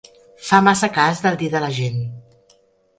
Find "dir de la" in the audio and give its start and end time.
1.43-1.71